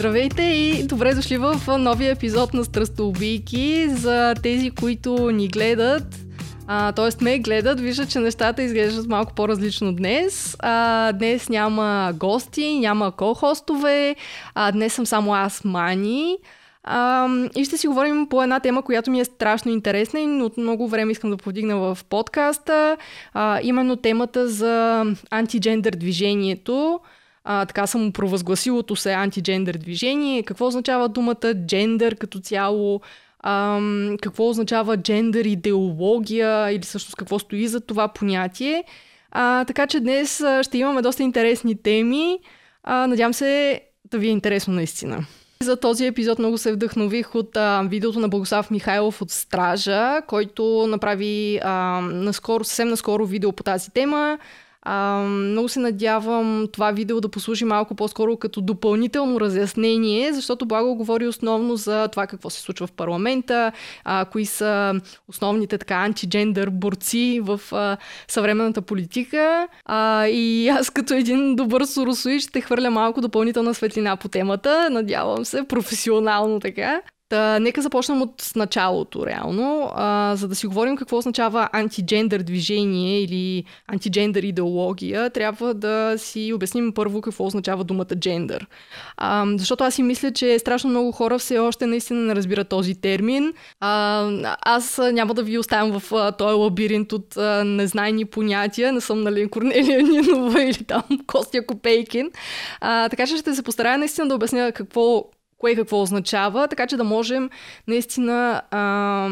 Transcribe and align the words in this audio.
Здравейте 0.00 0.42
и 0.42 0.86
добре 0.86 1.14
дошли 1.14 1.36
в 1.36 1.78
новия 1.78 2.12
епизод 2.12 2.54
на 2.54 2.64
Страстоубийки. 2.64 3.88
За 3.88 4.34
тези, 4.42 4.70
които 4.70 5.30
ни 5.30 5.48
гледат, 5.48 6.16
т.е. 6.96 7.24
ме 7.24 7.38
гледат, 7.38 7.80
виждат, 7.80 8.10
че 8.10 8.18
нещата 8.18 8.62
изглеждат 8.62 9.08
малко 9.08 9.34
по-различно 9.34 9.94
днес. 9.94 10.56
А, 10.58 11.12
днес 11.12 11.48
няма 11.48 12.12
гости, 12.16 12.78
няма 12.78 13.12
ко-хостове, 13.12 14.16
а, 14.54 14.72
днес 14.72 14.94
съм 14.94 15.06
само 15.06 15.34
аз, 15.34 15.64
Мани. 15.64 16.36
А, 16.84 17.28
и 17.56 17.64
ще 17.64 17.76
си 17.76 17.86
говорим 17.86 18.26
по 18.28 18.42
една 18.42 18.60
тема, 18.60 18.82
която 18.82 19.10
ми 19.10 19.20
е 19.20 19.24
страшно 19.24 19.72
интересна 19.72 20.20
и 20.20 20.42
от 20.42 20.56
много 20.56 20.88
време 20.88 21.12
искам 21.12 21.30
да 21.30 21.36
повдигна 21.36 21.76
в 21.76 21.98
подкаста. 22.08 22.96
А, 23.34 23.60
именно 23.62 23.96
темата 23.96 24.48
за 24.48 25.04
антиджендър 25.30 25.92
движението. 25.92 27.00
А, 27.44 27.66
така 27.66 27.86
съм 27.86 28.12
провъзгласилото 28.12 28.96
се 28.96 29.12
антиджендър 29.12 29.76
движение. 29.76 30.42
Какво 30.42 30.66
означава 30.66 31.08
думата 31.08 31.54
джендър 31.66 32.16
като 32.16 32.40
цяло? 32.40 33.00
А, 33.40 33.80
какво 34.22 34.48
означава 34.48 34.96
джендър 34.96 35.44
идеология 35.44 36.70
или 36.70 36.82
всъщност 36.82 37.16
какво 37.16 37.38
стои 37.38 37.68
за 37.68 37.80
това 37.80 38.08
понятие? 38.08 38.84
А, 39.30 39.64
така 39.64 39.86
че 39.86 40.00
днес 40.00 40.42
ще 40.62 40.78
имаме 40.78 41.02
доста 41.02 41.22
интересни 41.22 41.82
теми. 41.82 42.38
А, 42.84 43.06
надявам 43.06 43.34
се 43.34 43.80
да 44.10 44.18
ви 44.18 44.26
е 44.26 44.30
интересно 44.30 44.74
наистина. 44.74 45.26
За 45.62 45.76
този 45.76 46.06
епизод 46.06 46.38
много 46.38 46.58
се 46.58 46.72
вдъхнових 46.72 47.34
от 47.34 47.56
а, 47.56 47.82
видеото 47.82 48.20
на 48.20 48.28
Богослав 48.28 48.70
Михайлов 48.70 49.22
от 49.22 49.30
Стража, 49.30 50.22
който 50.26 50.86
направи 50.88 51.60
а, 51.62 52.00
наскоро, 52.00 52.64
съвсем 52.64 52.88
наскоро 52.88 53.26
видео 53.26 53.52
по 53.52 53.62
тази 53.62 53.90
тема. 53.90 54.38
А, 54.82 55.22
много 55.22 55.68
се 55.68 55.80
надявам 55.80 56.68
това 56.72 56.90
видео 56.90 57.20
да 57.20 57.28
послужи 57.28 57.64
малко 57.64 57.94
по-скоро 57.94 58.36
като 58.36 58.60
допълнително 58.60 59.40
разяснение, 59.40 60.32
защото 60.32 60.66
Благо 60.66 60.94
говори 60.94 61.26
основно 61.26 61.76
за 61.76 62.08
това 62.08 62.26
какво 62.26 62.50
се 62.50 62.60
случва 62.60 62.86
в 62.86 62.92
парламента, 62.92 63.72
а, 64.04 64.24
кои 64.24 64.46
са 64.46 65.00
основните 65.28 65.78
така 65.78 65.94
антиджендър 65.94 66.70
борци 66.70 67.40
в 67.42 67.60
а, 67.72 67.96
съвременната 68.28 68.82
политика. 68.82 69.68
А, 69.84 70.26
и 70.26 70.68
аз 70.68 70.90
като 70.90 71.14
един 71.14 71.56
добър 71.56 71.84
соросоид 71.84 72.42
ще 72.42 72.60
хвърля 72.60 72.90
малко 72.90 73.20
допълнителна 73.20 73.74
светлина 73.74 74.16
по 74.16 74.28
темата, 74.28 74.88
надявам 74.90 75.44
се, 75.44 75.64
професионално 75.64 76.60
така. 76.60 77.00
Та, 77.30 77.58
нека 77.58 77.82
започнем 77.82 78.22
от 78.22 78.52
началото, 78.56 79.26
реално, 79.26 79.90
а, 79.94 80.36
за 80.36 80.48
да 80.48 80.54
си 80.54 80.66
говорим 80.66 80.96
какво 80.96 81.16
означава 81.16 81.68
антиджендър 81.72 82.42
движение 82.42 83.22
или 83.22 83.64
антиджендър 83.86 84.42
идеология, 84.42 85.30
трябва 85.30 85.74
да 85.74 86.14
си 86.18 86.52
обясним 86.54 86.92
първо 86.94 87.20
какво 87.20 87.46
означава 87.46 87.84
думата 87.84 88.16
джендър. 88.16 88.66
А, 89.16 89.46
защото 89.56 89.84
аз 89.84 89.94
си 89.94 90.02
мисля, 90.02 90.32
че 90.32 90.58
страшно 90.58 90.90
много 90.90 91.12
хора 91.12 91.38
все 91.38 91.58
още 91.58 91.86
наистина 91.86 92.20
не 92.20 92.34
разбират 92.34 92.68
този 92.68 92.94
термин. 92.94 93.52
А, 93.80 94.56
аз 94.62 95.00
няма 95.12 95.34
да 95.34 95.42
ви 95.42 95.58
оставям 95.58 96.00
в 96.00 96.12
а, 96.12 96.32
този 96.32 96.54
лабиринт 96.54 97.12
от 97.12 97.36
а, 97.36 97.64
незнайни 97.64 98.24
понятия, 98.24 98.92
не 98.92 99.00
съм 99.00 99.22
нали 99.22 99.50
Корнелия 99.50 100.02
Нинова 100.02 100.62
или 100.64 100.84
там 100.84 101.02
Костя 101.26 101.66
Копейкин. 101.66 102.30
А, 102.80 103.08
така 103.08 103.26
че 103.26 103.36
ще 103.36 103.54
се 103.54 103.62
постарая 103.62 103.98
наистина 103.98 104.28
да 104.28 104.34
обясня 104.34 104.72
какво 104.72 105.24
кое 105.60 105.74
какво 105.74 106.02
означава, 106.02 106.68
така 106.68 106.86
че 106.86 106.96
да 106.96 107.04
можем 107.04 107.50
наистина 107.86 108.62
а, 108.70 109.28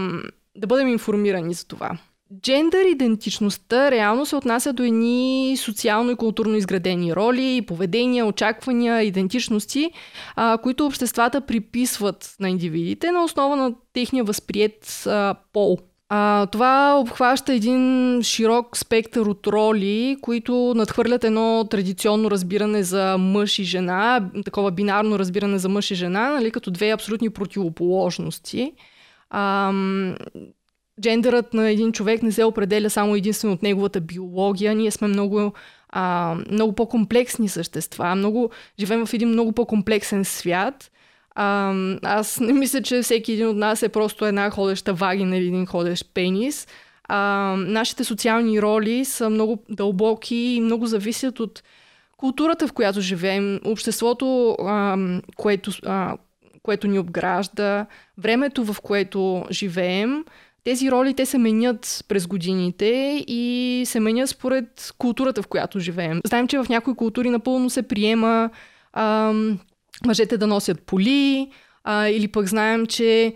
да 0.57 0.67
бъдем 0.67 0.89
информирани 0.89 1.55
за 1.55 1.67
това. 1.67 1.99
Джендър 2.41 2.85
идентичността 2.85 3.91
реално 3.91 4.27
се 4.27 4.37
отнася 4.37 4.73
до 4.73 4.83
едни 4.83 5.55
социално 5.59 6.11
и 6.11 6.17
културно 6.17 6.57
изградени 6.57 7.17
роли, 7.17 7.65
поведения, 7.67 8.27
очаквания, 8.27 9.03
идентичности, 9.03 9.91
а, 10.37 10.59
които 10.59 10.87
обществата 10.87 11.41
приписват 11.41 12.37
на 12.41 12.51
индивидите 12.51 13.11
на 13.11 13.25
основа 13.25 13.57
на 13.57 13.75
техния 13.93 14.25
възприят 14.25 15.07
а, 15.07 15.35
пол. 15.53 15.79
А, 16.11 16.47
това 16.47 16.99
обхваща 17.01 17.55
един 17.55 18.21
широк 18.23 18.77
спектър 18.77 19.27
от 19.27 19.47
роли, 19.47 20.17
които 20.21 20.73
надхвърлят 20.77 21.25
едно 21.25 21.67
традиционно 21.71 22.31
разбиране 22.31 22.83
за 22.83 23.17
мъж 23.19 23.59
и 23.59 23.65
жена, 23.65 24.31
такова 24.45 24.71
бинарно 24.71 25.19
разбиране 25.19 25.59
за 25.59 25.69
мъж 25.69 25.91
и 25.91 25.95
жена, 25.95 26.31
нали, 26.31 26.51
като 26.51 26.71
две 26.71 26.91
абсолютни 26.91 27.31
противоположности. 27.31 28.73
А, 29.31 29.73
джендърът 31.01 31.55
на 31.55 31.71
един 31.71 31.93
човек 31.93 32.23
не 32.23 32.33
се 32.33 32.45
определя 32.45 32.91
само 32.91 33.15
единствено 33.15 33.55
от 33.55 33.63
неговата 33.63 34.01
биология. 34.01 34.75
Ние 34.75 34.91
сме 34.91 35.09
много, 35.09 35.53
а, 35.89 36.37
много 36.51 36.73
по-комплексни 36.73 37.49
същества, 37.49 38.15
много, 38.15 38.51
живеем 38.81 39.07
в 39.07 39.15
един 39.15 39.29
много 39.29 39.53
по-комплексен 39.53 40.25
свят– 40.25 40.91
а, 41.41 41.75
аз 42.03 42.41
не 42.41 42.53
мисля, 42.53 42.83
че 42.83 43.03
всеки 43.03 43.33
един 43.33 43.49
от 43.49 43.57
нас 43.57 43.83
е 43.83 43.89
просто 43.89 44.27
една 44.27 44.51
ходеща 44.51 44.95
вагина 44.95 45.37
или 45.37 45.47
един 45.47 45.67
ходещ 45.67 46.15
пенис. 46.15 46.69
А, 47.05 47.55
нашите 47.59 48.05
социални 48.05 48.63
роли 48.63 49.05
са 49.05 49.31
много 49.31 49.65
дълбоки 49.69 50.37
и 50.37 50.61
много 50.61 50.87
зависят 50.87 51.41
от 51.41 51.63
културата, 52.17 52.67
в 52.67 52.73
която 52.73 53.01
живеем, 53.01 53.61
обществото, 53.65 54.57
а, 54.61 54.97
което, 55.37 55.71
а, 55.87 56.17
което 56.63 56.87
ни 56.87 56.99
обгражда, 56.99 57.87
времето, 58.19 58.65
в 58.65 58.81
което 58.81 59.45
живеем. 59.51 60.25
Тези 60.65 60.91
роли 60.91 61.15
те 61.15 61.27
се 61.27 61.39
менят 61.39 62.05
през 62.09 62.27
годините 62.27 63.25
и 63.27 63.83
се 63.87 64.01
менят 64.01 64.29
според 64.29 64.93
културата, 64.99 65.43
в 65.43 65.47
която 65.47 65.81
живеем. 65.81 66.21
Знаем, 66.27 66.49
че 66.49 66.59
в 66.59 66.69
някои 66.69 66.95
култури 66.95 67.31
напълно 67.31 67.71
се 67.71 67.83
приема 67.83 68.51
ам, 68.93 69.59
мъжете 70.07 70.37
да 70.37 70.47
носят 70.47 70.83
поли, 70.83 71.51
а, 71.85 72.09
или 72.09 72.29
пък 72.29 72.47
знаем, 72.47 72.87
че 72.87 73.35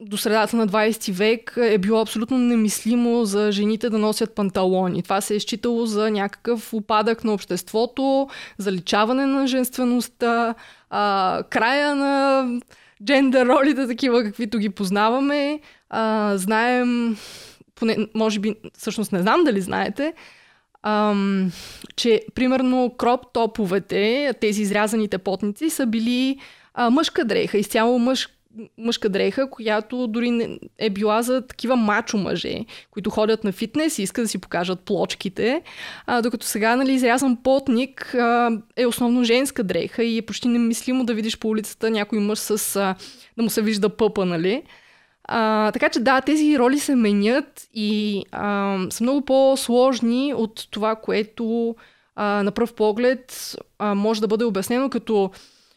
до 0.00 0.16
средата 0.16 0.56
на 0.56 0.66
20 0.66 1.12
век 1.12 1.54
е 1.56 1.78
било 1.78 2.00
абсолютно 2.00 2.38
немислимо 2.38 3.24
за 3.24 3.52
жените 3.52 3.90
да 3.90 3.98
носят 3.98 4.34
панталони. 4.34 5.02
Това 5.02 5.20
се 5.20 5.34
е 5.34 5.40
считало 5.40 5.86
за 5.86 6.10
някакъв 6.10 6.74
упадък 6.74 7.24
на 7.24 7.32
обществото, 7.32 8.28
заличаване 8.58 9.26
на 9.26 9.46
женствеността, 9.46 10.54
а, 10.90 11.42
края 11.50 11.94
на 11.94 12.46
джендър 13.04 13.46
ролите, 13.46 13.86
такива 13.86 14.22
каквито 14.22 14.58
ги 14.58 14.70
познаваме. 14.70 15.60
А, 15.90 16.32
знаем, 16.36 17.16
поне, 17.74 17.96
може 18.14 18.40
би, 18.40 18.54
всъщност 18.78 19.12
не 19.12 19.22
знам 19.22 19.44
дали 19.44 19.60
знаете, 19.60 20.12
ам, 20.84 21.52
че 21.96 22.22
примерно 22.34 22.94
кроп 22.98 23.32
топовете, 23.32 24.32
тези 24.40 24.62
изрязаните 24.62 25.18
потници, 25.18 25.70
са 25.70 25.86
били 25.86 26.38
а, 26.74 26.90
мъжка 26.90 27.24
дреха, 27.24 27.58
изцяло 27.58 27.98
мъж, 27.98 28.28
мъжка 28.78 29.08
дреха, 29.08 29.50
която 29.50 30.06
дори 30.06 30.30
не, 30.30 30.58
е 30.78 30.90
била 30.90 31.22
за 31.22 31.46
такива 31.46 31.76
мачо 31.76 32.16
мъже, 32.16 32.64
които 32.90 33.10
ходят 33.10 33.44
на 33.44 33.52
фитнес 33.52 33.98
и 33.98 34.02
искат 34.02 34.24
да 34.24 34.28
си 34.28 34.38
покажат 34.38 34.80
плочките, 34.80 35.62
а, 36.06 36.22
докато 36.22 36.46
сега 36.46 36.76
нали, 36.76 36.92
изрязан 36.92 37.36
потник 37.36 38.14
а, 38.14 38.50
е 38.76 38.86
основно 38.86 39.24
женска 39.24 39.64
дреха 39.64 40.04
и 40.04 40.18
е 40.18 40.22
почти 40.22 40.48
немислимо 40.48 41.04
да 41.04 41.14
видиш 41.14 41.38
по 41.38 41.48
улицата 41.48 41.90
някой 41.90 42.18
мъж 42.18 42.38
с 42.38 42.76
а, 42.76 42.94
да 43.36 43.42
му 43.42 43.50
се 43.50 43.62
вижда 43.62 43.88
пъпа, 43.88 44.24
нали? 44.24 44.62
А, 45.24 45.72
така 45.72 45.88
че 45.88 46.00
да, 46.00 46.20
тези 46.20 46.58
роли 46.58 46.78
се 46.78 46.94
менят 46.94 47.68
и 47.74 48.22
а, 48.32 48.78
са 48.90 49.04
много 49.04 49.20
по-сложни 49.24 50.34
от 50.34 50.68
това, 50.70 50.96
което 50.96 51.76
а, 52.16 52.42
на 52.42 52.50
пръв 52.50 52.74
поглед 52.74 53.56
а, 53.78 53.94
може 53.94 54.20
да 54.20 54.26
бъде 54.26 54.44
обяснено 54.44 54.90
като 54.90 55.30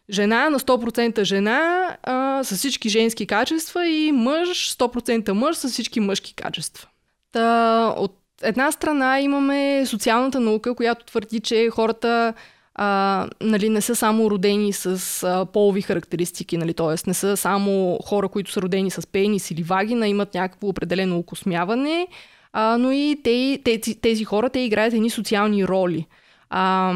жена 0.09 0.49
на 0.49 0.59
100% 0.59 1.23
жена 1.23 1.97
а, 2.03 2.43
с 2.43 2.55
всички 2.55 2.89
женски 2.89 3.27
качества 3.27 3.87
и 3.87 4.11
мъж 4.11 4.75
100% 4.75 5.31
мъж 5.31 5.55
с 5.55 5.69
всички 5.69 5.99
мъжки 5.99 6.33
качества. 6.33 6.87
Та, 7.31 7.93
от 7.97 8.17
една 8.41 8.71
страна 8.71 9.19
имаме 9.19 9.85
социалната 9.85 10.39
наука, 10.39 10.75
която 10.75 11.05
твърди, 11.05 11.39
че 11.39 11.69
хората 11.69 12.33
а, 12.79 13.27
нали, 13.41 13.69
не 13.69 13.81
са 13.81 13.95
само 13.95 14.31
родени 14.31 14.73
с 14.73 15.23
а, 15.23 15.45
полови 15.45 15.81
характеристики, 15.81 16.57
нали, 16.57 16.73
т.е. 16.73 17.07
не 17.07 17.13
са 17.13 17.37
само 17.37 17.99
хора, 18.03 18.29
които 18.29 18.51
са 18.51 18.61
родени 18.61 18.91
с 18.91 19.07
пенис 19.07 19.51
или 19.51 19.63
вагина, 19.63 20.07
имат 20.07 20.33
някакво 20.33 20.67
определено 20.67 21.17
окосмяване, 21.17 22.07
а, 22.53 22.77
но 22.77 22.91
и 22.91 23.21
те, 23.23 23.59
тези, 23.63 23.95
тези 23.95 24.23
хора, 24.23 24.49
те 24.49 24.59
играят 24.59 24.93
едни 24.93 25.09
социални 25.09 25.67
роли. 25.67 26.05
А, 26.49 26.93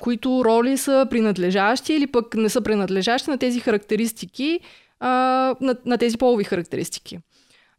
които 0.00 0.42
роли 0.44 0.76
са 0.76 1.06
принадлежащи 1.10 1.94
или 1.94 2.06
пък 2.06 2.34
не 2.34 2.48
са 2.48 2.60
принадлежащи 2.60 3.30
на 3.30 3.38
тези 3.38 3.60
характеристики, 3.60 4.60
а, 5.00 5.10
на, 5.60 5.76
на 5.86 5.98
тези 5.98 6.16
полови 6.18 6.44
характеристики. 6.44 7.18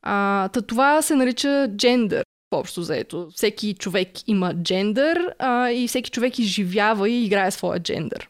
А, 0.01 0.49
това 0.49 1.01
се 1.01 1.15
нарича 1.15 1.67
джендър 1.77 2.23
общо 2.51 2.81
заето. 2.81 3.27
Всеки 3.35 3.73
човек 3.73 4.09
има 4.27 4.53
джендър 4.53 5.33
а, 5.39 5.69
и 5.71 5.87
всеки 5.87 6.11
човек 6.11 6.39
изживява 6.39 7.09
и 7.09 7.25
играе 7.25 7.51
своя 7.51 7.79
джендър. 7.79 8.29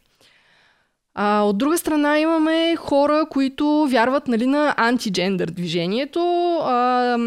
А, 1.13 1.41
от 1.41 1.57
друга 1.57 1.77
страна 1.77 2.19
имаме 2.19 2.75
хора, 2.75 3.25
които 3.29 3.87
вярват 3.89 4.27
нали, 4.27 4.45
на 4.45 4.73
антиджендър 4.77 5.47
движението. 5.47 6.19
А, 6.63 7.17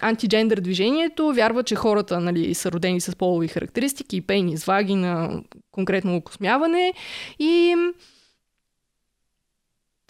антиджендър 0.00 0.60
движението 0.60 1.32
вярва, 1.32 1.62
че 1.62 1.74
хората 1.74 2.20
нали, 2.20 2.54
са 2.54 2.72
родени 2.72 3.00
с 3.00 3.16
полови 3.16 3.48
характеристики, 3.48 4.20
пенис, 4.20 4.64
вагина, 4.64 5.42
конкретно 5.70 6.16
окосмяване 6.16 6.92
и 7.38 7.76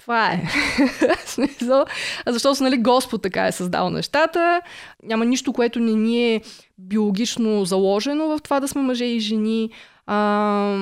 това 0.04 0.32
е. 0.32 0.42
Смисъл, 1.26 1.84
защото 2.26 2.62
нали, 2.62 2.76
Господ 2.76 3.22
така 3.22 3.46
е 3.46 3.52
създал 3.52 3.90
нещата. 3.90 4.60
Няма 5.02 5.24
нищо, 5.24 5.52
което 5.52 5.80
не 5.80 5.92
ни 5.92 6.34
е 6.34 6.40
биологично 6.78 7.64
заложено 7.64 8.26
в 8.26 8.40
това 8.42 8.60
да 8.60 8.68
сме 8.68 8.82
мъже 8.82 9.04
и 9.04 9.20
жени. 9.20 9.70
А, 10.06 10.78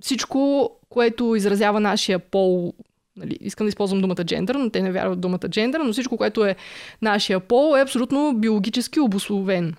всичко, 0.00 0.70
което 0.88 1.34
изразява 1.36 1.80
нашия 1.80 2.18
пол, 2.18 2.72
нали, 3.16 3.38
искам 3.40 3.64
да 3.64 3.68
използвам 3.68 4.00
думата 4.00 4.24
джендър, 4.24 4.54
но 4.54 4.70
те 4.70 4.82
не 4.82 4.92
вярват 4.92 5.20
думата 5.20 5.48
джендър, 5.48 5.80
но 5.80 5.92
всичко, 5.92 6.16
което 6.16 6.44
е 6.44 6.56
нашия 7.02 7.40
пол, 7.40 7.76
е 7.76 7.82
абсолютно 7.82 8.34
биологически 8.34 9.00
обословен. 9.00 9.74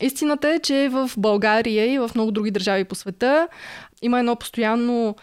Истината 0.00 0.48
е, 0.48 0.58
че 0.58 0.88
в 0.88 1.10
България 1.16 1.92
и 1.92 1.98
в 1.98 2.10
много 2.14 2.30
други 2.30 2.50
държави 2.50 2.84
по 2.84 2.94
света 2.94 3.48
има 4.02 4.18
едно 4.18 4.36
постоянно 4.36 5.16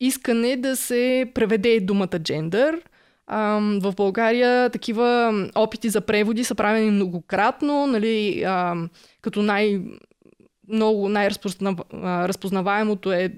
искане 0.00 0.56
да 0.56 0.76
се 0.76 1.30
преведе 1.34 1.80
думата 1.80 2.18
джендър. 2.18 2.82
В 3.82 3.94
България 3.96 4.70
такива 4.70 5.32
опити 5.54 5.88
за 5.88 6.00
преводи 6.00 6.44
са 6.44 6.54
правени 6.54 6.90
многократно, 6.90 7.86
нали, 7.86 8.46
като 9.20 9.42
най- 9.42 9.80
много 10.68 11.08
най-разпознаваемото 11.08 13.12
е 13.12 13.34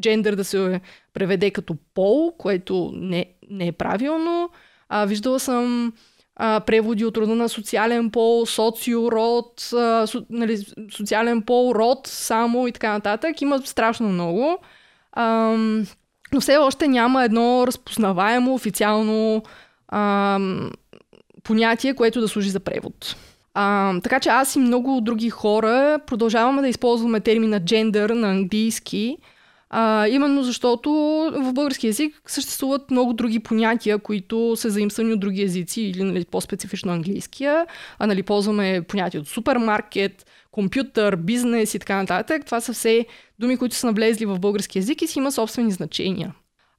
джендър 0.00 0.34
да 0.34 0.44
се 0.44 0.80
преведе 1.14 1.50
като 1.50 1.76
пол, 1.94 2.32
което 2.38 2.92
не, 2.94 3.26
не 3.50 3.66
е 3.66 3.72
правилно. 3.72 4.50
А, 4.88 5.06
виждала 5.06 5.40
съм 5.40 5.92
а, 6.36 6.60
преводи 6.60 7.04
от 7.04 7.16
рода 7.16 7.34
на 7.34 7.48
социален 7.48 8.10
пол, 8.10 8.46
социород, 8.46 9.72
а, 9.72 10.06
со, 10.06 10.26
нали, 10.30 10.58
социален 10.92 11.42
пол, 11.42 11.74
род 11.74 12.06
само 12.06 12.66
и 12.66 12.72
така 12.72 12.92
нататък. 12.92 13.42
Има 13.42 13.58
страшно 13.58 14.08
много. 14.08 14.58
А, 15.12 15.56
но 16.32 16.40
все 16.40 16.56
още 16.56 16.88
няма 16.88 17.24
едно 17.24 17.66
разпознаваемо 17.66 18.54
официално 18.54 19.42
а, 19.88 20.38
понятие, 21.42 21.94
което 21.94 22.20
да 22.20 22.28
служи 22.28 22.50
за 22.50 22.60
превод. 22.60 23.16
А, 23.54 23.94
така 24.00 24.20
че 24.20 24.28
аз 24.28 24.56
и 24.56 24.58
много 24.58 25.00
други 25.00 25.30
хора 25.30 25.98
продължаваме 26.06 26.62
да 26.62 26.68
използваме 26.68 27.20
термина 27.20 27.64
джендър 27.64 28.10
на 28.10 28.30
английски, 28.30 29.16
а, 29.70 30.08
именно 30.08 30.42
защото 30.42 30.90
в 31.32 31.52
български 31.52 31.86
язик 31.86 32.22
съществуват 32.26 32.90
много 32.90 33.12
други 33.12 33.38
понятия, 33.40 33.98
които 33.98 34.56
са 34.56 34.70
заимствани 34.70 35.12
от 35.12 35.20
други 35.20 35.42
езици 35.42 35.82
или 35.82 36.02
нали, 36.02 36.24
по-специфично 36.24 36.92
английския. 36.92 37.66
А, 37.98 38.06
нали, 38.06 38.22
ползваме 38.22 38.82
понятието 38.82 39.28
супермаркет, 39.28 40.26
компютър, 40.50 41.16
бизнес 41.16 41.74
и 41.74 41.78
така 41.78 41.96
нататък. 41.96 42.44
Това 42.46 42.60
са 42.60 42.72
все 42.72 43.06
думи, 43.38 43.56
които 43.56 43.76
са 43.76 43.86
навлезли 43.86 44.26
в 44.26 44.38
български 44.38 44.78
язик 44.78 45.02
и 45.02 45.06
си 45.06 45.18
има 45.18 45.32
собствени 45.32 45.72
значения. 45.72 46.34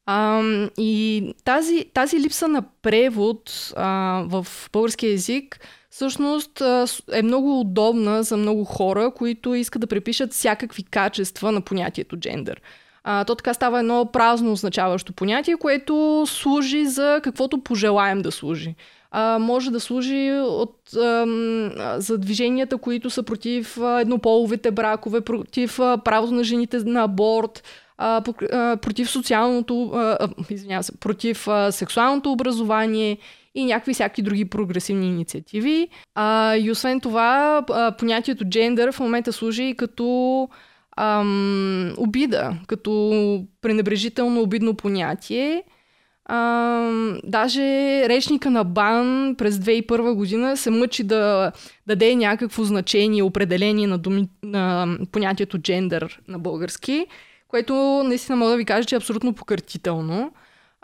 А, 0.06 0.44
и 0.78 1.34
тази, 1.46 1.86
тази 1.94 2.20
липса 2.20 2.48
на 2.48 2.64
превод 2.82 3.74
а, 3.76 4.24
в 4.28 4.48
български 4.74 5.08
язик 5.08 5.60
всъщност 5.90 6.62
е 7.12 7.22
много 7.22 7.60
удобна 7.60 8.24
за 8.24 8.38
много 8.38 8.64
хора, 8.64 9.12
които 9.16 9.56
искат 9.56 9.82
да 9.82 9.88
препишат 9.88 10.34
всякакви 10.34 10.84
качества 10.84 11.52
на 11.52 11.62
понятието 11.62 12.18
джендър. 12.18 12.62
А, 13.04 13.26
то 13.26 13.36
така 13.36 13.54
става 13.54 13.80
едно 13.80 14.10
празно 14.14 14.52
означаващо 14.52 15.14
понятие, 15.14 15.56
което 15.58 16.24
служи 16.28 16.86
за 16.86 17.20
каквото 17.24 17.64
пожелаем 17.64 18.22
да 18.22 18.32
служи. 18.32 18.76
А, 19.12 19.40
може 19.40 19.72
да 19.72 19.80
служи 19.80 20.32
от, 20.42 20.94
а, 20.94 21.26
за 21.98 22.18
движенията, 22.18 22.78
които 22.78 23.10
са 23.10 23.24
против 23.24 23.78
а, 23.78 24.02
еднополовите 24.02 24.72
бракове, 24.72 25.22
против 25.22 25.80
а, 25.80 25.98
правото 25.98 26.34
на 26.34 26.44
жените 26.44 26.78
на 26.78 27.04
аборт, 27.04 27.64
а, 27.98 28.22
против 28.82 29.10
социалното, 29.10 29.92
а, 29.94 30.18
извинявам 30.50 30.84
се, 30.84 30.98
против 31.00 31.48
а, 31.48 31.72
сексуалното 31.72 32.32
образование 32.32 33.18
и 33.56 33.66
някакви 33.66 33.94
всяки 33.94 34.22
други 34.22 34.46
прогресивни 34.46 35.08
инициативи. 35.08 35.88
А, 36.16 36.56
и 36.56 36.72
освен 36.72 37.00
това, 37.00 37.66
а, 37.70 37.92
понятието 37.92 38.46
джендър 38.46 38.92
в 38.92 39.00
момента 39.00 39.34
служи 39.34 39.76
като 39.78 40.50
ам, 40.98 41.94
обида, 41.98 42.54
като 42.68 43.46
пренебрежително 43.62 44.42
обидно 44.42 44.76
понятие. 44.76 45.64
Ам, 46.30 47.20
даже 47.24 47.62
речника 48.10 48.50
на 48.50 48.64
Бан 48.64 49.36
през 49.38 49.56
2001 49.56 50.14
година 50.14 50.58
се 50.58 50.70
мъчи 50.70 51.04
да 51.04 51.52
даде 51.88 52.16
някакво 52.16 52.64
значение, 52.64 53.24
определение 53.24 53.88
на, 53.88 53.98
думи, 53.98 54.30
на 54.44 54.88
понятието 55.12 55.58
джендър 55.58 56.20
на 56.28 56.40
български, 56.40 57.06
което 57.48 57.74
наистина 58.06 58.36
мога 58.36 58.52
да 58.52 58.58
ви 58.58 58.66
кажа, 58.66 58.86
че 58.86 58.96
е 58.96 58.98
абсолютно 58.98 59.34
покъртително. 59.34 60.32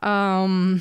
Ам, 0.01 0.79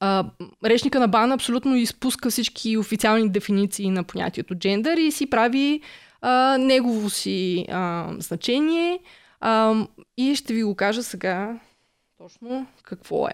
а, 0.00 0.24
речника 0.64 1.00
на 1.00 1.08
Бан 1.08 1.32
абсолютно 1.32 1.76
изпуска 1.76 2.30
всички 2.30 2.76
официални 2.76 3.28
дефиниции 3.28 3.90
на 3.90 4.04
понятието 4.04 4.54
джендър 4.54 4.96
и 4.96 5.12
си 5.12 5.30
прави 5.30 5.80
а, 6.20 6.58
негово 6.58 7.10
си 7.10 7.66
а, 7.68 8.12
значение. 8.18 8.98
А, 9.40 9.86
и 10.16 10.34
ще 10.34 10.54
ви 10.54 10.62
го 10.62 10.74
кажа 10.74 11.02
сега 11.02 11.60
точно 12.18 12.66
какво 12.82 13.26
е. 13.26 13.32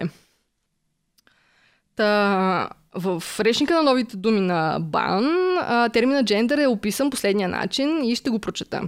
Та, 1.95 2.69
в 2.95 3.23
речника 3.39 3.75
на 3.75 3.83
новите 3.83 4.17
думи 4.17 4.39
на 4.39 4.79
Бан 4.81 5.29
термина 5.93 6.25
джендър 6.25 6.57
е 6.57 6.67
описан 6.67 7.09
последния 7.09 7.49
начин 7.49 8.03
и 8.03 8.15
ще 8.15 8.29
го 8.29 8.39
прочета. 8.39 8.81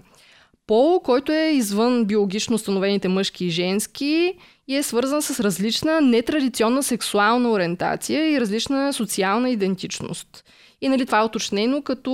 Пол, 0.68 1.00
който 1.00 1.32
е 1.32 1.52
извън 1.54 2.06
биологично 2.06 2.56
установените 2.56 3.08
мъжки 3.08 3.46
и 3.46 3.50
женски 3.50 4.34
и 4.68 4.76
е 4.76 4.84
свързан 4.84 5.22
с 5.22 5.40
различна 5.40 6.02
нетрадиционна 6.02 6.84
сексуална 6.84 7.52
ориентация 7.52 8.32
и 8.32 8.42
различна 8.42 8.94
социална 8.94 9.50
идентичност. 9.50 10.46
И 10.82 10.90
нали, 10.90 11.06
това 11.06 11.20
е 11.20 11.24
уточнено 11.24 11.82
като 11.82 12.12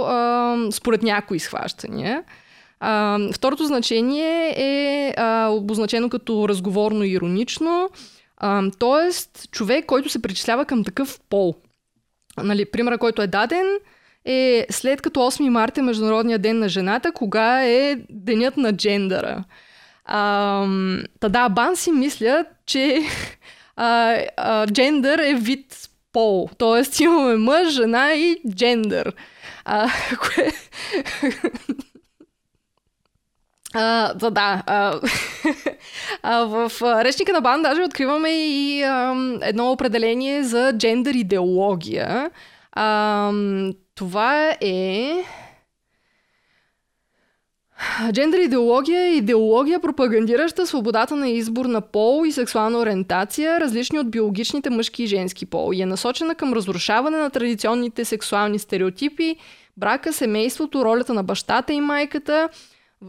а, 0.00 0.56
според 0.72 1.02
някои 1.02 1.38
схващания. 1.38 2.24
А, 2.86 3.18
второто 3.32 3.64
значение 3.64 4.54
е 4.56 5.14
а, 5.16 5.48
обозначено 5.48 6.10
като 6.10 6.48
разговорно 6.48 7.04
и 7.04 7.10
иронично, 7.10 7.90
т.е. 8.78 9.10
човек, 9.50 9.86
който 9.86 10.08
се 10.08 10.22
причислява 10.22 10.64
към 10.64 10.84
такъв 10.84 11.20
пол. 11.30 11.54
Нали, 12.42 12.64
примера, 12.64 12.98
който 12.98 13.22
е 13.22 13.26
даден, 13.26 13.66
е 14.24 14.66
след 14.70 15.02
като 15.02 15.20
8 15.20 15.48
марта 15.48 15.80
е 15.80 15.84
Международния 15.84 16.38
ден 16.38 16.58
на 16.58 16.68
жената, 16.68 17.12
кога 17.12 17.64
е 17.64 17.96
денят 18.10 18.56
на 18.56 18.76
джендъра. 18.76 19.44
А, 20.04 20.66
та 21.20 21.28
да, 21.28 21.48
бан 21.48 21.76
си 21.76 21.92
мислят, 21.92 22.46
че 22.66 23.02
а, 23.76 24.18
а, 24.36 24.66
джендър 24.66 25.18
е 25.18 25.34
вид 25.34 25.88
пол. 26.12 26.48
Тоест 26.58 27.00
имаме 27.00 27.36
мъж, 27.36 27.68
жена 27.72 28.14
и 28.14 28.36
джендър. 28.54 29.12
А, 29.64 29.88
кое... 30.20 30.52
Да, 33.74 34.30
да. 34.30 34.62
В 36.24 36.72
речника 37.04 37.32
на 37.32 37.40
Бан 37.40 37.62
даже 37.62 37.82
откриваме 37.82 38.30
и 38.30 38.82
едно 39.42 39.72
определение 39.72 40.44
за 40.44 40.72
джендър 40.78 41.14
идеология. 41.14 42.30
Това 43.94 44.56
е... 44.60 45.24
Джендър 48.12 48.38
идеология 48.38 49.00
е 49.00 49.14
идеология, 49.14 49.80
пропагандираща 49.80 50.66
свободата 50.66 51.16
на 51.16 51.28
избор 51.28 51.64
на 51.64 51.80
пол 51.80 52.26
и 52.26 52.32
сексуална 52.32 52.78
ориентация, 52.78 53.60
различни 53.60 53.98
от 53.98 54.10
биологичните 54.10 54.70
мъжки 54.70 55.02
и 55.02 55.06
женски 55.06 55.46
пол, 55.46 55.70
и 55.74 55.82
е 55.82 55.86
насочена 55.86 56.34
към 56.34 56.52
разрушаване 56.52 57.18
на 57.18 57.30
традиционните 57.30 58.04
сексуални 58.04 58.58
стереотипи, 58.58 59.36
брака, 59.76 60.12
семейството, 60.12 60.84
ролята 60.84 61.14
на 61.14 61.22
бащата 61.22 61.72
и 61.72 61.80
майката, 61.80 62.48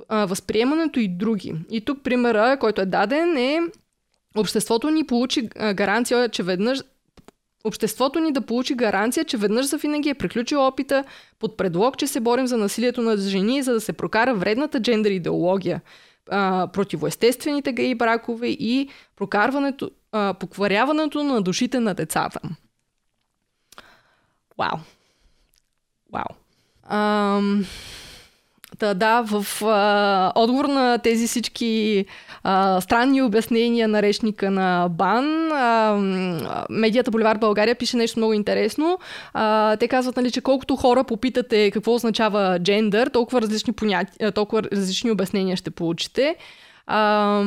възприемането 0.10 1.00
и 1.00 1.08
други. 1.08 1.54
И 1.72 1.82
тук 1.82 2.04
примера, 2.04 2.58
който 2.60 2.82
е 2.82 2.86
даден 2.86 3.38
е 3.38 3.60
Обществото 4.38 4.90
ни 4.90 5.08
получи 5.08 5.50
гаранция, 5.74 6.30
че 6.30 6.44
веднъж 6.44 6.82
Обществото 7.64 8.20
ни 8.20 8.32
да 8.32 8.42
получи 8.42 8.76
гаранция, 8.76 9.26
че 9.26 9.38
веднъж 9.38 9.66
за 9.66 9.78
винаги 9.78 10.10
е 10.10 10.14
приключил 10.14 10.68
опита 10.68 11.04
под 11.40 11.58
предлог, 11.58 11.98
че 11.98 12.08
се 12.08 12.20
борим 12.20 12.48
за 12.48 12.58
насилието 12.58 13.02
на 13.02 13.18
жени, 13.18 13.64
за 13.64 13.74
да 13.74 13.82
се 13.82 13.94
прокара 13.94 14.36
вредната 14.36 14.82
джендър 14.82 15.12
идеология, 15.12 15.82
а, 16.30 16.68
противоестествените 16.74 17.74
геи 17.74 17.96
бракове 17.96 18.48
и 18.48 18.90
прокарването, 19.16 19.92
покваряването 20.40 21.24
на 21.24 21.42
душите 21.42 21.80
на 21.80 21.94
децата. 21.94 22.40
Вау. 24.58 24.78
Вау. 26.14 26.36
Ам... 26.90 27.66
Та, 28.80 28.94
да, 28.94 29.22
в 29.22 29.64
а, 29.66 30.32
отговор 30.36 30.66
на 30.66 30.98
тези 30.98 31.28
всички 31.28 32.06
а, 32.44 32.82
странни 32.82 33.22
обяснения 33.22 33.88
на 33.88 34.02
речника 34.02 34.52
на 34.52 34.88
БАН, 34.92 35.52
а, 35.52 35.96
медията 36.70 37.12
Боливар 37.12 37.38
България 37.38 37.76
пише 37.76 37.98
нещо 37.98 38.20
много 38.20 38.34
интересно. 38.34 39.00
А, 39.34 39.78
те 39.78 39.88
казват, 39.88 40.18
нали, 40.18 40.32
че 40.32 40.42
колкото 40.42 40.76
хора 40.76 41.04
попитате 41.04 41.72
какво 41.72 41.94
означава 41.94 42.60
джендър, 42.60 43.08
толкова 43.08 43.42
различни, 43.42 43.74
понятия, 43.74 44.32
толкова 44.32 44.64
различни 44.64 45.12
обяснения 45.12 45.58
ще 45.58 45.72
получите. 45.72 46.36
А, 46.88 47.44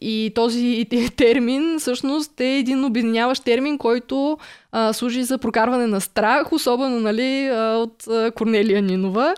и 0.00 0.32
този 0.34 0.86
термин 1.16 1.76
всъщност 1.78 2.40
е 2.40 2.58
един 2.58 2.84
обединяващ 2.84 3.44
термин, 3.44 3.78
който 3.78 4.38
а, 4.72 4.92
служи 4.92 5.24
за 5.24 5.38
прокарване 5.38 5.86
на 5.86 6.00
страх, 6.00 6.52
особено 6.52 7.00
нали, 7.00 7.50
от 7.54 8.06
а, 8.08 8.30
Корнелия 8.30 8.82
Нинова. 8.82 9.34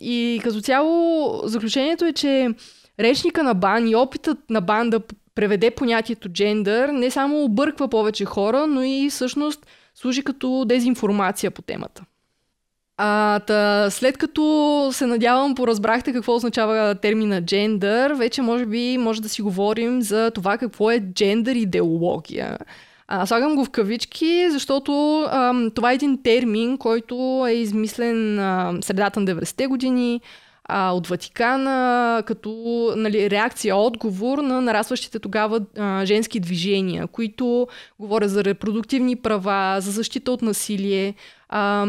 И 0.00 0.40
като 0.44 0.60
цяло 0.60 1.40
заключението 1.44 2.04
е, 2.04 2.12
че 2.12 2.50
речника 3.00 3.42
на 3.42 3.54
Бан 3.54 3.88
и 3.88 3.96
опитът 3.96 4.38
на 4.50 4.60
Бан 4.60 4.90
да 4.90 5.00
преведе 5.34 5.70
понятието 5.70 6.28
джендър 6.28 6.88
не 6.88 7.10
само 7.10 7.44
обърква 7.44 7.88
повече 7.88 8.24
хора, 8.24 8.66
но 8.66 8.82
и 8.82 9.08
всъщност 9.10 9.66
служи 9.94 10.22
като 10.22 10.64
дезинформация 10.64 11.50
по 11.50 11.62
темата. 11.62 12.04
А, 12.96 13.40
та, 13.40 13.90
след 13.90 14.18
като 14.18 14.90
се 14.92 15.06
надявам 15.06 15.54
поразбрахте 15.54 16.12
какво 16.12 16.34
означава 16.34 16.94
термина 16.94 17.44
джендър, 17.44 18.12
вече 18.12 18.42
може 18.42 18.66
би 18.66 18.98
може 18.98 19.22
да 19.22 19.28
си 19.28 19.42
говорим 19.42 20.02
за 20.02 20.30
това 20.30 20.58
какво 20.58 20.90
е 20.90 21.00
джендър 21.00 21.54
идеология. 21.54 22.58
А, 23.14 23.26
слагам 23.26 23.54
го 23.54 23.64
в 23.64 23.70
кавички, 23.70 24.50
защото 24.50 25.20
а, 25.20 25.70
това 25.74 25.90
е 25.90 25.94
един 25.94 26.22
термин, 26.22 26.78
който 26.78 27.44
е 27.48 27.52
измислен 27.52 28.38
а, 28.38 28.74
средата 28.80 29.20
на 29.20 29.26
90-те 29.26 29.66
години 29.66 30.20
а, 30.64 30.92
от 30.92 31.06
Ватикана, 31.06 32.22
като 32.26 32.50
нали, 32.96 33.30
реакция, 33.30 33.76
отговор 33.76 34.38
на 34.38 34.60
нарастващите 34.60 35.18
тогава 35.18 35.60
а, 35.78 36.04
женски 36.04 36.40
движения, 36.40 37.06
които 37.06 37.68
говорят 37.98 38.30
за 38.30 38.44
репродуктивни 38.44 39.16
права, 39.16 39.80
за 39.80 39.90
защита 39.90 40.32
от 40.32 40.42
насилие, 40.42 41.14
а, 41.48 41.86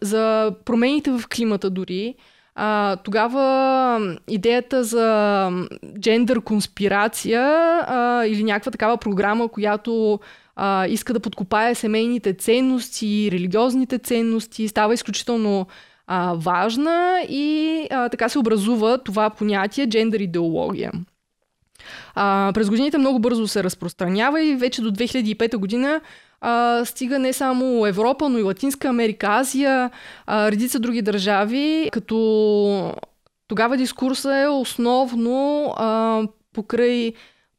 за 0.00 0.54
промените 0.64 1.10
в 1.10 1.22
климата 1.28 1.70
дори. 1.70 2.14
А, 2.54 2.96
тогава 2.96 4.16
идеята 4.28 4.84
за 4.84 5.50
джендър 6.00 6.40
конспирация 6.40 7.40
или 8.26 8.44
някаква 8.44 8.72
такава 8.72 8.96
програма, 8.96 9.48
която 9.48 10.20
а, 10.56 10.86
иска 10.86 11.12
да 11.12 11.20
подкопае 11.20 11.74
семейните 11.74 12.32
ценности, 12.32 13.28
религиозните 13.32 13.98
ценности, 13.98 14.68
става 14.68 14.94
изключително 14.94 15.66
а, 16.06 16.34
важна 16.36 17.24
и 17.28 17.86
а, 17.90 18.08
така 18.08 18.28
се 18.28 18.38
образува 18.38 18.98
това 18.98 19.30
понятие 19.30 19.86
джендър 19.86 20.20
идеология. 20.20 20.92
А, 22.14 22.50
през 22.54 22.70
годините 22.70 22.98
много 22.98 23.18
бързо 23.18 23.48
се 23.48 23.64
разпространява 23.64 24.42
и 24.42 24.56
вече 24.56 24.82
до 24.82 24.90
2005 24.90 25.56
година 25.56 26.00
а, 26.40 26.84
стига 26.84 27.18
не 27.18 27.32
само 27.32 27.86
Европа, 27.86 28.28
но 28.28 28.38
и 28.38 28.42
Латинска 28.42 28.88
Америка, 28.88 29.26
Азия, 29.30 29.90
а, 30.26 30.50
редица 30.50 30.80
други 30.80 31.02
държави, 31.02 31.88
като 31.92 32.94
тогава 33.48 33.76
дискурса 33.76 34.36
е 34.36 34.48
основно 34.48 35.66
а, 35.76 36.22
покрай 36.52 37.12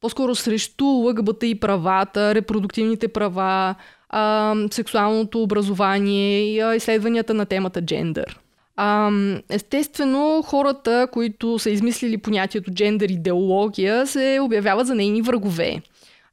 по-скоро 0.04 0.36
срещу 0.36 0.86
ЛГБТ 0.86 1.44
и 1.44 1.60
правата, 1.60 2.36
репродуктивните 2.36 3.08
права, 3.08 3.76
а, 4.10 4.56
сексуалното 4.72 5.44
образование 5.44 6.54
и 6.54 6.60
а, 6.60 6.76
изследванията 6.76 7.34
на 7.34 7.46
темата 7.46 7.82
джендър. 7.82 8.40
А, 8.76 9.12
естествено, 9.50 10.42
хората, 10.46 11.08
които 11.12 11.60
са 11.60 11.70
измислили 11.70 12.18
понятието 12.18 12.72
джендър 12.72 13.10
идеология, 13.10 14.08
се 14.08 14.40
обявяват 14.42 14.88
за 14.88 14.96
нейни 14.96 15.22
врагове. 15.22 15.82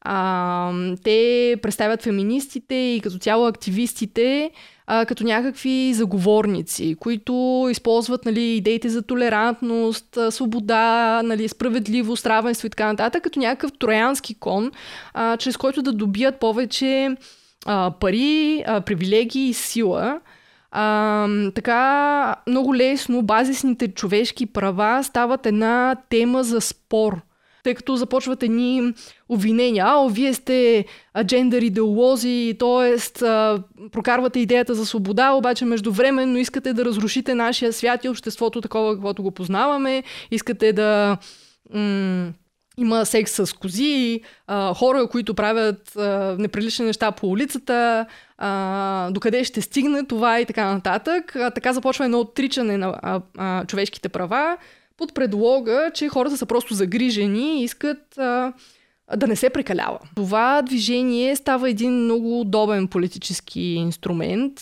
А, 0.00 0.73
те 1.05 1.57
представят 1.62 2.03
феминистите 2.03 2.75
и 2.75 3.00
като 3.00 3.19
цяло 3.19 3.47
активистите 3.47 4.50
а, 4.92 5.06
като 5.06 5.25
някакви 5.25 5.92
заговорници, 5.94 6.97
които 7.00 7.66
използват 7.70 8.25
нали, 8.25 8.42
идеите 8.42 8.88
за 8.88 9.02
толерантност, 9.02 10.18
свобода, 10.30 11.23
нали, 11.25 11.49
справедливост, 11.49 12.26
равенство 12.26 12.66
и 12.66 12.70
така 12.70 12.87
нататък, 12.87 13.23
като 13.23 13.38
някакъв 13.38 13.70
троянски 13.78 14.35
кон, 14.35 14.70
а, 15.14 15.37
чрез 15.37 15.56
който 15.56 15.82
да 15.82 15.92
добият 15.92 16.40
повече 16.40 17.16
а, 17.66 17.90
пари, 18.00 18.64
а, 18.66 18.80
привилегии 18.80 19.49
и 19.49 19.54
сила. 19.54 20.20
А, 20.70 21.28
така 21.54 22.37
много 22.47 22.75
лесно 22.75 23.23
базисните 23.23 23.88
човешки 23.88 24.47
права 24.47 25.04
стават 25.04 25.47
една 25.47 25.97
тема 26.09 26.44
за 26.44 26.61
спор. 26.61 27.20
Тъй 27.62 27.75
като 27.75 27.97
започват 27.97 28.43
едни 28.43 28.95
обвинения. 29.29 29.85
А, 29.87 30.09
вие 30.09 30.35
сте 30.35 30.85
джендър 31.25 31.62
идеолози, 31.62 32.57
т.е. 32.59 33.25
прокарвате 33.93 34.40
идеята 34.40 34.75
за 34.75 34.87
свобода, 34.87 35.33
обаче 35.33 35.64
междувременно 35.64 36.38
искате 36.38 36.73
да 36.73 36.85
разрушите 36.85 37.35
нашия 37.35 37.73
свят 37.73 38.05
и 38.05 38.09
обществото 38.09 38.61
такова, 38.61 38.95
каквото 38.95 39.23
го 39.23 39.31
познаваме. 39.31 40.02
Искате 40.31 40.73
да 40.73 41.17
м- 41.75 42.33
има 42.79 43.07
секс 43.07 43.33
с 43.33 43.52
кози, 43.52 44.21
а, 44.47 44.75
хора, 44.75 45.09
които 45.09 45.35
правят 45.35 45.97
а, 45.97 46.37
неприлични 46.38 46.85
неща 46.87 47.12
по 47.12 47.26
улицата, 47.26 48.07
а, 48.38 49.11
докъде 49.11 49.45
ще 49.45 49.61
стигне 49.61 50.05
това 50.05 50.40
и 50.40 50.47
така 50.47 50.75
нататък. 50.75 51.37
А, 51.37 51.50
така 51.50 51.73
започва 51.73 52.05
едно 52.05 52.21
отричане 52.21 52.76
на 52.76 52.99
а, 53.02 53.21
а, 53.38 53.64
човешките 53.64 54.09
права 54.09 54.57
под 55.00 55.14
предлога, 55.14 55.90
че 55.95 56.09
хората 56.09 56.37
са 56.37 56.47
просто 56.47 56.75
загрижени 56.75 57.61
и 57.61 57.64
искат 57.64 58.19
а, 58.19 58.52
да 59.16 59.26
не 59.26 59.37
се 59.37 59.50
прекалява. 59.50 59.99
Това 60.16 60.62
движение 60.62 61.37
става 61.37 61.71
един 61.71 62.04
много 62.04 62.40
удобен 62.40 62.88
политически 62.88 63.61
инструмент 63.61 64.52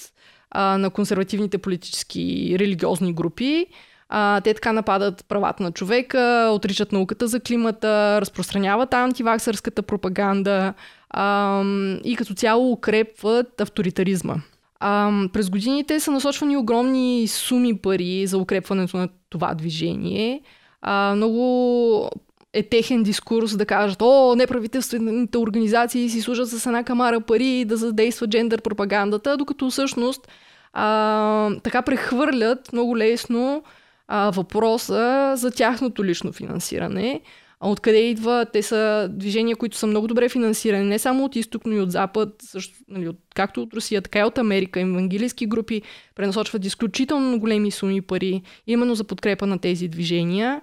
а, 0.51 0.79
на 0.79 0.91
консервативните 0.91 1.59
политически 1.59 2.21
и 2.21 2.59
религиозни 2.59 3.13
групи. 3.13 3.67
А, 4.09 4.41
те 4.41 4.55
така 4.55 4.73
нападат 4.73 5.25
правата 5.29 5.63
на 5.63 5.73
човека, 5.73 6.51
отричат 6.53 6.93
науката 6.93 7.27
за 7.27 7.41
климата, 7.41 8.21
разпространяват 8.21 8.95
антиваксърската 8.95 9.83
пропаганда 9.83 10.75
а, 11.11 11.63
и 12.05 12.17
като 12.17 12.35
цяло 12.35 12.73
укрепват 12.73 13.61
авторитаризма. 13.61 14.35
А, 14.81 15.13
през 15.33 15.51
годините 15.51 16.01
са 16.01 16.11
насочвани 16.11 16.57
огромни 16.57 17.29
суми 17.29 17.79
пари 17.79 18.27
за 18.27 18.39
укрепването 18.39 18.97
на 18.97 19.09
това 19.31 19.55
движение. 19.55 20.43
А, 20.83 21.13
много 21.17 22.11
е 22.53 22.63
техен 22.63 23.03
дискурс 23.03 23.57
да 23.57 23.67
кажат, 23.67 24.03
о, 24.03 24.35
неправителствените 24.37 25.39
организации 25.39 26.11
си 26.11 26.21
служат 26.21 26.49
с 26.49 26.67
една 26.67 26.85
камара 26.85 27.21
пари 27.21 27.65
да 27.65 27.77
задействат 27.77 28.31
джендър 28.31 28.63
пропагандата, 28.63 29.37
докато 29.37 29.71
всъщност 29.71 30.29
а, 30.73 31.51
така 31.63 31.83
прехвърлят 31.83 32.73
много 32.73 32.97
лесно 32.97 33.63
а, 34.09 34.31
въпроса 34.31 35.33
за 35.37 35.51
тяхното 35.51 36.05
лично 36.05 36.33
финансиране. 36.33 37.21
А 37.61 37.71
откъде 37.71 37.99
идва? 37.99 38.47
Те 38.53 38.63
са 38.63 39.09
движения, 39.11 39.57
които 39.57 39.77
са 39.77 39.87
много 39.87 40.07
добре 40.07 40.29
финансирани, 40.29 40.85
не 40.85 40.99
само 40.99 41.25
от 41.25 41.37
изток, 41.37 41.63
но 41.67 41.73
и 41.73 41.81
от 41.81 41.91
запад, 41.91 42.29
също, 42.43 42.79
нали, 42.89 43.09
от, 43.09 43.17
както 43.35 43.63
от 43.63 43.75
Русия, 43.75 44.03
така 44.03 44.19
и 44.19 44.25
от 44.25 44.39
Америка. 44.39 44.81
Евангелийски 44.81 45.47
групи 45.47 45.83
пренасочват 46.15 46.65
изключително 46.65 47.39
големи 47.39 47.71
суми 47.71 48.01
пари, 48.01 48.43
именно 48.67 48.95
за 48.95 49.05
подкрепа 49.05 49.47
на 49.47 49.59
тези 49.59 49.89
движения. 49.89 50.61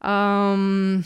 Ам... 0.00 1.04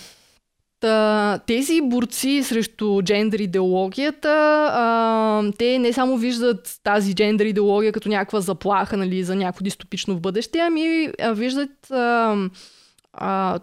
Тези 1.47 1.81
борци 1.83 2.43
срещу 2.43 3.03
джендър 3.03 3.39
идеологията, 3.39 4.29
а, 4.73 5.43
те 5.59 5.79
не 5.79 5.93
само 5.93 6.17
виждат 6.17 6.81
тази 6.85 7.15
джендър 7.15 7.45
идеология 7.45 7.93
като 7.93 8.09
някаква 8.09 8.41
заплаха 8.41 8.97
нали, 8.97 9.25
за 9.25 9.37
някакво 9.37 9.65
дистопично 9.65 10.15
в 10.15 10.21
бъдеще, 10.21 10.59
ами 10.59 11.09
виждат 11.35 11.91
а, 11.91 12.37
а, 13.13 13.59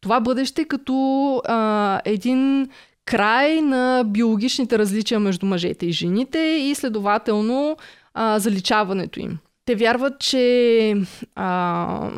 това 0.00 0.20
бъдеще 0.20 0.64
като 0.64 1.42
а, 1.44 2.00
един 2.04 2.68
край 3.04 3.60
на 3.60 4.04
биологичните 4.06 4.78
различия 4.78 5.20
между 5.20 5.46
мъжете 5.46 5.86
и 5.86 5.92
жените 5.92 6.38
и 6.38 6.74
следователно 6.74 7.76
а, 8.14 8.38
заличаването 8.38 9.20
им. 9.20 9.38
Те 9.64 9.74
вярват, 9.74 10.20
че 10.20 10.94
а, 11.34 12.10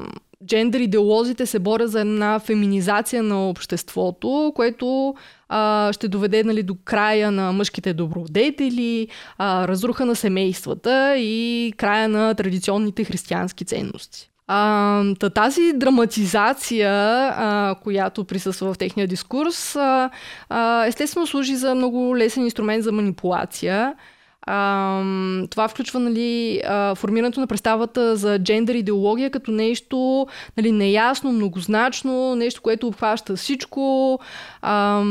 джендър 0.47 0.81
идеолозите 0.81 1.47
се 1.47 1.59
борят 1.59 1.91
за 1.91 2.01
една 2.01 2.39
феминизация 2.39 3.23
на 3.23 3.49
обществото, 3.49 4.53
което 4.55 5.15
а, 5.49 5.93
ще 5.93 6.09
доведе 6.09 6.45
нали, 6.45 6.63
до 6.63 6.77
края 6.85 7.31
на 7.31 7.53
мъжките 7.53 7.95
добродетели, 7.95 9.09
а, 9.39 9.69
разруха 9.69 10.07
на 10.07 10.17
семействата 10.17 11.15
и 11.19 11.73
края 11.77 12.09
на 12.09 12.35
традиционните 12.35 13.05
християнски 13.05 13.65
ценности. 13.65 14.30
А, 14.53 15.05
тази 15.35 15.73
драматизация, 15.75 16.91
а, 17.37 17.75
която 17.83 18.25
присъства 18.25 18.75
в 18.75 18.79
техния 18.79 19.07
дискурс, 19.07 19.77
а, 19.77 20.11
а, 20.49 20.87
естествено 20.87 21.27
служи 21.27 21.57
за 21.57 21.75
много 21.75 22.17
лесен 22.17 22.45
инструмент 22.45 22.85
за 22.85 22.93
манипулация. 22.93 23.95
А, 24.43 25.03
това 25.51 25.69
включва 25.69 26.01
нали, 26.01 26.63
а, 26.67 26.95
формирането 26.95 27.41
на 27.41 27.47
представата 27.47 28.17
за 28.17 28.39
джендър 28.39 28.75
идеология 28.75 29.31
като 29.31 29.51
нещо 29.51 30.27
нали, 30.57 30.73
неясно, 30.73 31.33
многозначно, 31.33 32.35
нещо, 32.35 32.63
което 32.63 32.87
обхваща 32.87 33.37
всичко. 33.37 34.19
А, 34.63 35.05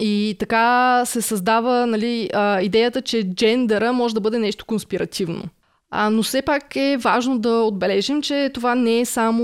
и 0.00 0.36
така 0.38 1.02
се 1.04 1.22
създава 1.22 1.86
нали, 1.86 2.30
а, 2.34 2.60
идеята, 2.60 3.02
че 3.02 3.34
джендъра 3.34 3.92
може 3.92 4.14
да 4.14 4.20
бъде 4.20 4.38
нещо 4.38 4.64
конспиративно. 4.64 5.42
А, 5.90 6.10
но 6.10 6.22
все 6.22 6.42
пак 6.42 6.76
е 6.76 6.96
важно 6.96 7.38
да 7.38 7.50
отбележим, 7.50 8.22
че 8.22 8.50
това 8.54 8.74
не 8.74 9.00
е 9.00 9.04
само 9.04 9.42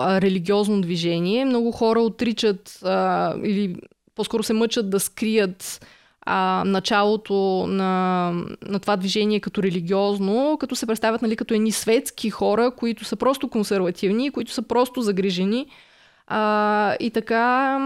а, 0.00 0.20
религиозно 0.20 0.80
движение. 0.80 1.44
Много 1.44 1.72
хора 1.72 2.00
отричат 2.00 2.78
а, 2.84 3.34
или 3.44 3.76
по-скоро 4.14 4.42
се 4.42 4.52
мъчат 4.52 4.90
да 4.90 5.00
скрият 5.00 5.86
а, 6.26 6.62
началото 6.66 7.66
на, 7.68 8.32
на 8.62 8.78
това 8.78 8.96
движение 8.96 9.40
като 9.40 9.62
религиозно, 9.62 10.56
като 10.60 10.76
се 10.76 10.86
представят 10.86 11.22
нали, 11.22 11.36
като 11.36 11.54
едни 11.54 11.72
светски 11.72 12.30
хора, 12.30 12.70
които 12.70 13.04
са 13.04 13.16
просто 13.16 13.48
консервативни, 13.48 14.30
които 14.30 14.52
са 14.52 14.62
просто 14.62 15.00
загрижени. 15.00 15.66
А, 16.26 16.96
и 17.00 17.10
така 17.10 17.78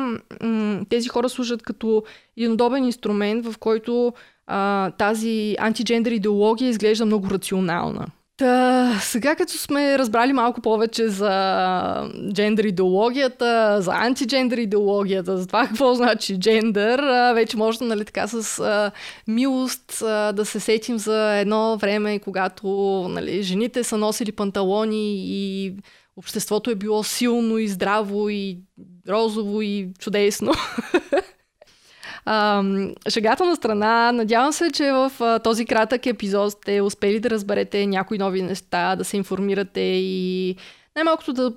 м- 0.43 0.81
тези 0.89 1.09
хора 1.09 1.29
служат 1.29 1.63
като 1.63 2.05
един 2.37 2.53
удобен 2.53 2.85
инструмент, 2.85 3.47
в 3.47 3.59
който 3.59 4.13
а, 4.51 4.91
тази 4.91 5.57
антиджендър 5.59 6.11
идеология 6.11 6.69
изглежда 6.69 7.07
много 7.07 7.31
рационална. 7.31 8.07
Та, 8.37 8.99
сега 9.03 9.35
като 9.37 9.53
сме 9.53 9.99
разбрали 9.99 10.33
малко 10.33 10.61
повече 10.61 11.09
за 11.09 12.11
джендър 12.33 12.65
идеологията, 12.65 13.77
за 13.81 13.93
антиджендър 13.95 14.59
идеологията, 14.59 15.37
за 15.37 15.47
това 15.47 15.67
какво 15.69 15.95
значи 15.95 16.41
джендър, 16.41 17.01
вече 17.35 17.57
може 17.57 17.85
нали, 17.85 18.05
така 18.05 18.27
с 18.27 18.59
а, 18.59 18.91
милост 19.29 20.03
а, 20.03 20.33
да 20.33 20.45
се 20.45 20.61
сетим 20.61 20.99
за 20.99 21.39
едно 21.39 21.77
време, 21.77 22.19
когато 22.19 22.69
нали, 23.11 23.43
жените 23.43 23.85
са 23.85 23.97
носили 23.97 24.33
панталони 24.33 25.15
и 25.17 25.73
обществото 26.17 26.71
е 26.71 26.75
било 26.75 27.03
силно 27.03 27.59
и 27.59 27.69
здраво 27.69 28.29
и 28.29 28.59
розово 29.09 29.63
и 29.63 29.89
чудесно. 29.99 30.53
А, 32.25 32.65
шегата 33.09 33.45
на 33.45 33.57
страна, 33.57 34.13
надявам 34.13 34.53
се, 34.53 34.71
че 34.71 34.93
в 34.93 35.13
а, 35.21 35.39
този 35.39 35.67
кратък 35.67 36.07
епизод 36.07 36.53
сте 36.53 36.81
успели 36.81 37.21
да 37.21 37.31
разберете 37.31 37.87
някои 37.87 38.19
нови 38.19 38.43
неща, 38.43 38.97
да 38.97 39.05
се 39.05 39.17
информирате 39.17 39.81
и 39.81 40.57
най-малкото 40.97 41.33
да 41.33 41.53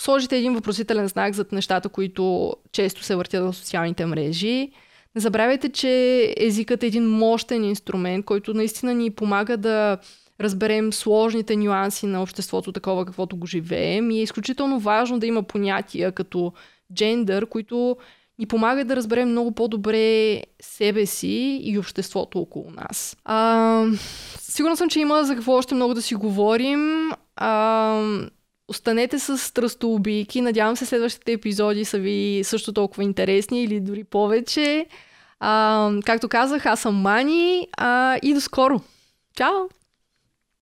сложите 0.00 0.36
един 0.36 0.54
въпросителен 0.54 1.08
знак 1.08 1.34
зад 1.34 1.52
нещата, 1.52 1.88
които 1.88 2.52
често 2.72 3.04
се 3.04 3.16
въртят 3.16 3.44
в 3.44 3.56
социалните 3.56 4.06
мрежи. 4.06 4.70
Не 5.14 5.20
забравяйте, 5.20 5.68
че 5.68 6.34
езикът 6.36 6.82
е 6.82 6.86
един 6.86 7.08
мощен 7.08 7.64
инструмент, 7.64 8.24
който 8.24 8.54
наистина 8.54 8.94
ни 8.94 9.10
помага 9.10 9.56
да 9.56 9.98
разберем 10.40 10.92
сложните 10.92 11.56
нюанси 11.56 12.06
на 12.06 12.22
обществото, 12.22 12.72
такова 12.72 13.06
каквото 13.06 13.36
го 13.36 13.46
живеем. 13.46 14.10
И 14.10 14.18
е 14.18 14.22
изключително 14.22 14.78
важно 14.78 15.18
да 15.18 15.26
има 15.26 15.42
понятия 15.42 16.12
като 16.12 16.52
джендър, 16.94 17.46
които 17.46 17.96
ни 18.38 18.46
помага 18.46 18.84
да 18.84 18.96
разберем 18.96 19.28
много 19.28 19.52
по-добре 19.52 20.42
себе 20.62 21.06
си 21.06 21.60
и 21.62 21.78
обществото 21.78 22.38
около 22.38 22.70
нас. 22.70 23.16
А, 23.24 23.84
сигурна 24.40 24.76
съм, 24.76 24.88
че 24.88 25.00
има 25.00 25.24
за 25.24 25.34
какво 25.34 25.52
още 25.52 25.74
много 25.74 25.94
да 25.94 26.02
си 26.02 26.14
говорим. 26.14 27.10
А, 27.36 28.02
останете 28.68 29.18
с 29.18 29.38
страстоубийки. 29.38 30.40
Надявам 30.40 30.76
се 30.76 30.86
следващите 30.86 31.32
епизоди 31.32 31.84
са 31.84 31.98
ви 31.98 32.40
също 32.44 32.72
толкова 32.72 33.04
интересни 33.04 33.62
или 33.62 33.80
дори 33.80 34.04
повече. 34.04 34.86
А, 35.40 35.90
както 36.04 36.28
казах, 36.28 36.66
аз 36.66 36.80
съм 36.80 36.94
Мани 36.94 37.68
а, 37.76 38.18
и 38.22 38.34
до 38.34 38.40
скоро. 38.40 38.80
Чао! 39.36 39.77